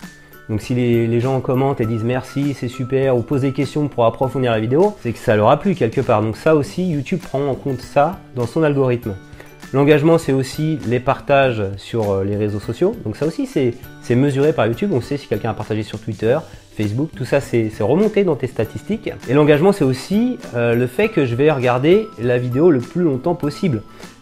Donc 0.48 0.62
si 0.62 0.76
les, 0.76 1.08
les, 1.08 1.20
gens 1.20 1.40
commentent 1.40 1.82
et 1.82 1.88
disent 1.88 2.04
merci, 2.04 2.54
c'est 2.54 2.68
super, 2.68 3.18
ou 3.18 3.22
posent 3.22 3.42
des 3.42 3.54
questions 3.54 3.88
pour 3.88 4.06
approfondir 4.06 4.52
la 4.52 4.60
vidéo, 4.60 4.96
c'est 5.02 5.14
que 5.14 5.18
ça 5.18 5.36
leur 5.36 5.50
a 5.50 5.58
plu 5.58 5.74
quelque 5.74 6.02
part. 6.02 6.22
Donc 6.22 6.38
ça 6.38 6.54
aussi, 6.54 6.88
YouTube 6.88 7.22
prend 7.22 7.48
en 7.48 7.56
compte 7.56 7.80
ça 7.80 8.20
dans 8.36 8.46
son 8.46 8.62
algorithme. 8.62 9.16
L'engagement, 9.74 10.18
c'est 10.18 10.34
aussi 10.34 10.78
les 10.88 11.00
partages 11.00 11.64
sur 11.78 12.12
euh, 12.12 12.24
les 12.24 12.38
réseaux 12.38 12.60
sociaux. 12.60 12.96
Donc 13.04 13.18
ça 13.18 13.26
aussi, 13.26 13.48
c'est 13.48 14.16
mesuré 14.16 14.54
par 14.54 14.68
YouTube. 14.68 14.92
On 14.94 15.02
sait 15.02 15.18
si 15.18 15.28
quelqu'un 15.28 15.50
a 15.50 15.54
partagé 15.54 15.84
sur 15.84 16.00
Twitter, 16.00 16.38
Facebook, 16.78 17.10
tout 17.16 17.26
ça, 17.26 17.42
c'est 17.42 17.72
remonté 17.82 18.24
dans 18.24 18.36
tes 18.36 18.48
statistiques. 18.48 19.10
Et 19.28 19.34
l'engagement, 19.34 19.72
c'est 19.72 19.84
aussi 19.84 20.38
euh, 20.56 20.76
le 20.76 20.88
fait 20.88 21.10
que 21.10 21.26
je 21.26 21.36
vais 21.36 21.52
regarder 21.52 22.08
la 22.20 22.38
vidéo 22.38 22.72
le 22.72 22.80
plus 22.80 23.02
longtemps 23.02 23.36
possible. 23.36 23.82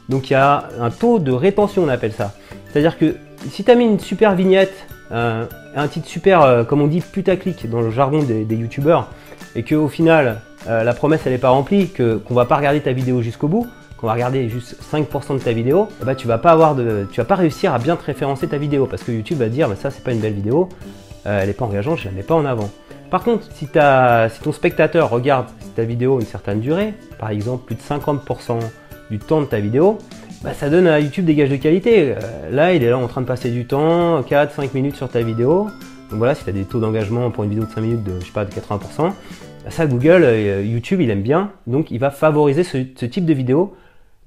Donc 0.09 0.29
il 0.29 0.33
y 0.33 0.37
a 0.37 0.69
un 0.79 0.89
taux 0.89 1.19
de 1.19 1.31
rétention, 1.31 1.83
on 1.83 1.89
appelle 1.89 2.13
ça. 2.13 2.33
C'est-à-dire 2.69 2.97
que 2.97 3.15
si 3.49 3.63
tu 3.63 3.71
as 3.71 3.75
mis 3.75 3.85
une 3.85 3.99
super 3.99 4.35
vignette 4.35 4.73
un, 5.11 5.47
un 5.75 5.87
titre 5.87 6.07
super, 6.07 6.41
euh, 6.41 6.63
comme 6.63 6.81
on 6.81 6.87
dit, 6.87 7.01
putaclic 7.01 7.69
dans 7.69 7.81
le 7.81 7.91
jargon 7.91 8.23
des, 8.23 8.55
youtubeurs, 8.55 9.09
et 9.55 9.63
qu'au 9.63 9.87
final, 9.87 10.41
euh, 10.67 10.83
la 10.83 10.93
promesse 10.93 11.21
elle 11.25 11.33
n'est 11.33 11.37
pas 11.37 11.49
remplie, 11.49 11.89
qu'on 11.89 12.33
va 12.33 12.45
pas 12.45 12.55
regarder 12.55 12.81
ta 12.81 12.93
vidéo 12.93 13.21
jusqu'au 13.21 13.47
bout, 13.47 13.67
qu'on 14.01 14.07
va 14.07 14.13
regarder 14.13 14.49
juste 14.49 14.75
5% 14.91 15.37
de 15.37 15.43
ta 15.43 15.53
vidéo, 15.53 15.87
eh 16.01 16.05
ben, 16.05 16.15
tu 16.15 16.27
vas 16.27 16.39
pas 16.39 16.51
avoir 16.51 16.73
de, 16.73 17.07
tu 17.11 17.21
vas 17.21 17.25
pas 17.25 17.35
réussir 17.35 17.73
à 17.73 17.77
bien 17.77 17.95
te 17.95 18.03
référencer 18.03 18.47
ta 18.47 18.57
vidéo 18.57 18.87
parce 18.87 19.03
que 19.03 19.11
YouTube 19.11 19.37
va 19.37 19.47
dire 19.47 19.69
mais 19.69 19.75
ça 19.75 19.91
c'est 19.91 20.03
pas 20.03 20.11
une 20.11 20.19
belle 20.19 20.33
vidéo, 20.33 20.67
euh, 21.27 21.39
elle 21.41 21.49
est 21.49 21.53
pas 21.53 21.65
engageante, 21.65 21.99
je 21.99 22.05
la 22.05 22.11
mets 22.11 22.23
pas 22.23 22.35
en 22.35 22.45
avant. 22.45 22.69
Par 23.11 23.23
contre, 23.23 23.43
si, 23.53 23.65
si 23.65 24.41
ton 24.41 24.51
spectateur 24.51 25.09
regarde 25.09 25.47
ta 25.75 25.83
vidéo 25.83 26.19
une 26.19 26.25
certaine 26.25 26.61
durée, 26.61 26.93
par 27.19 27.29
exemple 27.29 27.65
plus 27.65 27.75
de 27.75 27.81
50% 27.81 28.59
du 29.11 29.19
temps 29.19 29.41
de 29.41 29.45
ta 29.45 29.59
vidéo, 29.59 29.99
bah, 30.43 30.53
ça 30.53 30.69
donne 30.69 30.87
à 30.87 30.99
YouTube 30.99 31.25
des 31.25 31.35
gages 31.35 31.49
de 31.49 31.57
qualité. 31.57 32.15
Euh, 32.15 32.49
là, 32.49 32.73
il 32.73 32.83
est 32.83 32.89
là 32.89 32.97
en 32.97 33.07
train 33.07 33.21
de 33.21 33.27
passer 33.27 33.51
du 33.51 33.65
temps, 33.65 34.21
4-5 34.21 34.73
minutes 34.73 34.95
sur 34.95 35.09
ta 35.09 35.21
vidéo. 35.21 35.67
Donc 36.09 36.17
voilà, 36.17 36.33
si 36.33 36.43
tu 36.43 36.49
as 36.49 36.53
des 36.53 36.63
taux 36.63 36.79
d'engagement 36.79 37.29
pour 37.29 37.43
une 37.43 37.51
vidéo 37.51 37.65
de 37.65 37.71
5 37.71 37.81
minutes 37.81 38.03
de, 38.03 38.19
je 38.19 38.25
sais 38.25 38.31
pas, 38.31 38.45
de 38.45 38.51
80%, 38.51 38.79
bah, 38.97 39.11
ça 39.69 39.85
Google, 39.85 40.23
euh, 40.23 40.63
YouTube, 40.63 41.01
il 41.01 41.09
aime 41.11 41.21
bien. 41.21 41.51
Donc 41.67 41.91
il 41.91 41.99
va 41.99 42.09
favoriser 42.09 42.63
ce 42.63 43.05
type 43.05 43.25
de 43.25 43.33
vidéo 43.33 43.75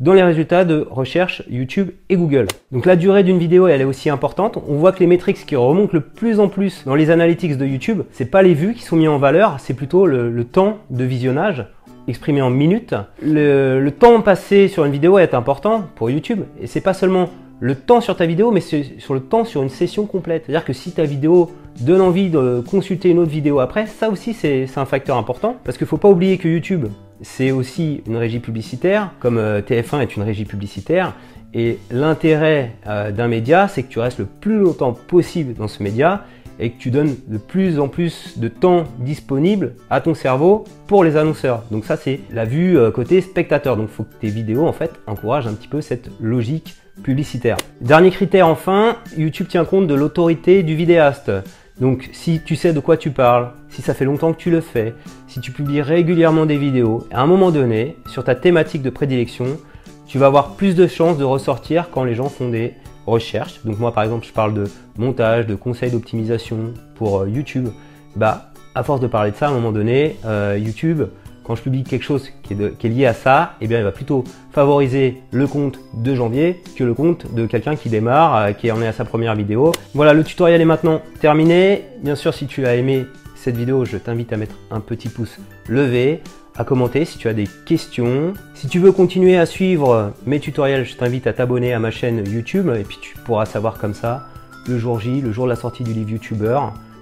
dans 0.01 0.13
les 0.13 0.23
résultats 0.23 0.65
de 0.65 0.87
recherche 0.91 1.43
YouTube 1.49 1.91
et 2.09 2.17
Google. 2.17 2.47
Donc 2.73 2.87
la 2.87 2.97
durée 2.97 3.23
d'une 3.23 3.39
vidéo 3.39 3.69
elle 3.69 3.81
est 3.81 3.85
aussi 3.85 4.11
importante. 4.11 4.59
On 4.69 4.75
voit 4.75 4.93
que 4.93 5.01
les 5.01 5.07
métriques 5.07 5.47
qui 5.47 5.57
remontent 5.57 5.93
le 5.93 6.01
plus 6.01 6.41
en 6.41 6.49
plus 6.49 6.85
dans 6.85 6.95
les 6.95 7.11
analytics 7.11 7.57
de 7.57 7.67
YouTube, 7.67 8.03
c'est 8.11 8.31
pas 8.31 8.43
les 8.43 8.55
vues 8.55 8.75
qui 8.75 8.83
sont 8.83 8.97
mis 8.97 9.09
en 9.09 9.19
valeur, 9.19 9.61
c'est 9.61 9.75
plutôt 9.75 10.07
le, 10.07 10.45
temps 10.45 10.79
de 10.91 11.05
visionnage 11.05 11.67
exprimé 12.07 12.43
en 12.43 12.51
minutes. 12.51 12.95
Le, 13.23 13.89
temps 13.91 14.21
passé 14.21 14.69
sur 14.69 14.85
une 14.85 14.93
vidéo 14.93 15.19
est 15.19 15.33
important 15.33 15.85
pour 15.95 16.11
YouTube 16.11 16.41
et 16.61 16.67
c'est 16.67 16.81
pas 16.81 16.95
seulement 16.95 17.31
le 17.61 17.77
temps 17.77 18.01
sur 18.01 18.17
ta 18.17 18.27
vidéo 18.27 18.51
mais 18.51 18.61
c'est 18.61 18.99
sur 18.99 19.15
le 19.15 19.21
temps 19.21 19.45
sur 19.45 19.63
une 19.63 19.69
session 19.69 20.07
complète. 20.07 20.45
C'est-à-dire 20.45 20.65
que 20.65 20.73
si 20.73 20.93
ta 20.93 21.05
vidéo 21.05 21.53
donne 21.81 22.01
envie 22.01 22.31
de 22.31 22.63
consulter 22.69 23.11
une 23.11 23.21
autre 23.21 23.31
vidéo 23.31 23.61
après, 23.61 23.87
ça 23.87 24.11
aussi 24.11 24.35
c'est 24.35 24.67
un 24.77 24.85
facteur 24.85 25.17
important 25.17 25.57
parce 25.65 25.79
qu'il 25.79 25.87
faut 25.87 25.99
pas 25.99 26.11
oublier 26.11 26.37
que 26.37 26.49
YouTube 26.49 26.87
c'est 27.25 27.50
aussi 27.50 28.02
une 28.07 28.16
régie 28.16 28.38
publicitaire, 28.38 29.11
comme 29.19 29.38
euh, 29.38 29.61
TF1 29.61 30.02
est 30.02 30.16
une 30.16 30.23
régie 30.23 30.45
publicitaire. 30.45 31.14
Et 31.54 31.78
l'intérêt 31.90 32.73
euh, 32.87 33.11
d'un 33.11 33.28
média, 33.28 33.66
c'est 33.69 33.83
que 33.83 33.88
tu 33.88 33.99
restes 33.99 34.19
le 34.19 34.26
plus 34.26 34.59
longtemps 34.59 34.93
possible 34.93 35.54
dans 35.54 35.69
ce 35.69 35.83
média 35.83 36.25
et 36.61 36.71
que 36.71 36.78
tu 36.78 36.90
donnes 36.90 37.16
de 37.26 37.38
plus 37.38 37.81
en 37.81 37.88
plus 37.88 38.38
de 38.38 38.49
temps 38.49 38.85
disponible 38.99 39.75
à 39.90 40.00
ton 40.00 40.14
cerveau 40.14 40.64
pour 40.87 41.02
les 41.02 41.16
annonceurs. 41.16 41.64
Donc 41.71 41.85
ça, 41.85 41.97
c'est 41.97 42.21
la 42.31 42.45
vue 42.45 42.78
euh, 42.78 42.90
côté 42.90 43.21
spectateur. 43.21 43.76
Donc 43.76 43.88
il 43.90 43.95
faut 43.95 44.04
que 44.04 44.14
tes 44.21 44.28
vidéos, 44.28 44.66
en 44.66 44.73
fait, 44.73 44.93
encouragent 45.07 45.47
un 45.47 45.54
petit 45.54 45.69
peu 45.69 45.81
cette 45.81 46.11
logique 46.21 46.75
publicitaire. 47.02 47.57
Dernier 47.81 48.11
critère, 48.11 48.47
enfin, 48.47 48.99
YouTube 49.16 49.49
tient 49.49 49.64
compte 49.64 49.87
de 49.87 49.95
l'autorité 49.95 50.62
du 50.62 50.76
vidéaste. 50.76 51.33
Donc 51.81 52.09
si 52.12 52.40
tu 52.40 52.54
sais 52.54 52.73
de 52.73 52.81
quoi 52.81 52.97
tu 52.97 53.11
parles, 53.11 53.50
si 53.69 53.83
ça 53.83 53.95
fait 53.95 54.04
longtemps 54.04 54.33
que 54.33 54.38
tu 54.38 54.50
le 54.50 54.61
fais, 54.61 54.95
si 55.26 55.40
tu 55.40 55.50
publies 55.50 55.83
régulièrement 55.83 56.47
des 56.47 56.57
vidéos, 56.57 57.07
à 57.11 57.21
un 57.23 57.26
moment 57.26 57.50
donné, 57.50 57.97
sur 58.07 58.23
ta 58.23 58.35
thématique 58.35 58.83
de 58.83 58.90
prédilection, 58.90 59.47
tu 60.07 60.19
vas 60.19 60.26
avoir 60.26 60.54
plus 60.54 60.76
de 60.76 60.87
chances 60.87 61.19
de 61.19 61.25
ressortir 61.25 61.90
quand 61.90 62.04
les 62.04 62.14
gens 62.14 62.28
font 62.28 62.49
des 62.49 62.75
recherches. 63.07 63.61
Donc 63.64 63.78
moi 63.78 63.93
par 63.93 64.04
exemple 64.04 64.25
je 64.26 64.33
parle 64.33 64.54
de 64.54 64.64
montage, 64.97 65.47
de 65.47 65.57
conseils 65.57 65.90
d'optimisation 65.90 66.73
pour 66.95 67.23
euh, 67.23 67.28
YouTube. 67.28 67.69
Bah 68.14 68.52
à 68.76 68.83
force 68.83 69.00
de 69.00 69.07
parler 69.07 69.31
de 69.31 69.37
ça, 69.37 69.47
à 69.47 69.50
un 69.50 69.54
moment 69.54 69.73
donné, 69.73 70.16
euh, 70.25 70.59
YouTube 70.61 71.02
quand 71.45 71.55
je 71.55 71.63
publie 71.63 71.85
quelque 71.85 72.03
chose 72.03 72.31
qui 72.43 72.55
est, 72.55 72.89
lié 72.89 73.07
à 73.07 73.15
ça, 73.15 73.55
eh 73.61 73.67
bien, 73.67 73.79
il 73.79 73.85
va 73.85 73.93
plutôt 73.93 74.25
favoriser 74.51 75.23
le 75.31 75.47
compte 75.47 75.79
de 75.93 76.15
janvier 76.15 76.63
que 76.77 76.85
le 76.85 76.95
compte 76.95 77.33
de 77.35 77.47
quelqu'un 77.47 77.77
qui 77.77 77.91
démarre, 77.91 78.37
euh, 78.37 78.53
qui 78.53 78.73
en 78.73 78.81
est 78.81 78.87
à 78.87 78.93
sa 78.93 79.05
première 79.05 79.35
vidéo. 79.35 79.73
Voilà, 79.95 80.15
le 80.15 80.25
tutoriel 80.25 80.61
est 80.61 80.67
maintenant 80.67 81.03
terminé. 81.21 81.85
Bien 82.03 82.15
sûr, 82.15 82.33
si 82.33 82.47
tu 82.47 82.67
as 82.67 82.77
aimé 82.77 83.05
cette 83.35 83.57
vidéo, 83.57 83.85
je 83.85 83.99
t'invite 83.99 84.33
à 84.33 84.39
mettre 84.39 84.57
un 84.71 84.81
petit 84.81 85.11
pouce 85.11 85.37
levé, 85.69 86.21
à 86.57 86.65
commenter 86.65 87.05
si 87.05 87.19
tu 87.19 87.29
as 87.29 87.35
des 87.35 87.49
questions. 87.67 88.33
Si 88.55 88.69
tu 88.69 88.79
veux 88.79 88.93
continuer 88.93 89.37
à 89.37 89.45
suivre 89.45 90.13
mes 90.25 90.41
tutoriels, 90.41 90.87
je 90.87 90.97
t'invite 90.97 91.27
à 91.27 91.35
t'abonner 91.35 91.75
à 91.75 91.79
ma 91.79 91.91
chaîne 91.91 92.25
YouTube 92.27 92.71
et 92.75 92.85
puis 92.85 92.99
tu 93.03 93.17
pourras 93.19 93.45
savoir 93.45 93.77
comme 93.77 93.95
ça 93.95 94.29
le 94.67 94.79
jour 94.79 94.99
J, 94.99 95.21
le 95.21 95.31
jour 95.31 95.45
de 95.45 95.51
la 95.51 95.57
sortie 95.57 95.85
du 95.85 95.93
livre 95.93 96.11
YouTuber. 96.11 96.59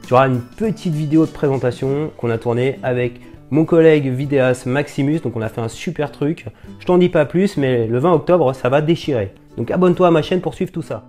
Tu 0.07 0.15
auras 0.15 0.27
une 0.27 0.41
petite 0.41 0.95
vidéo 0.95 1.27
de 1.27 1.31
présentation 1.31 2.11
qu'on 2.17 2.31
a 2.31 2.39
tournée 2.39 2.81
avec 2.83 3.21
mon 3.53 3.67
collègue 3.67 4.09
vidéaste 4.09 4.65
Maximus. 4.65 5.21
Donc 5.21 5.37
on 5.37 5.43
a 5.43 5.49
fait 5.49 5.61
un 5.61 5.69
super 5.69 6.11
truc. 6.11 6.47
Je 6.81 6.87
t'en 6.87 6.99
dis 6.99 7.11
pas 7.11 7.27
plus, 7.27 7.59
mais 7.59 7.87
le 7.87 7.99
20 7.99 8.13
octobre, 8.15 8.55
ça 8.55 8.71
va 8.71 8.81
déchirer. 8.81 9.35
Donc 9.59 9.71
abonne-toi 9.71 10.09
à 10.09 10.11
ma 10.11 10.23
chaîne 10.23 10.41
pour 10.41 10.55
suivre 10.55 10.73
tout 10.73 10.83
ça. 10.83 11.05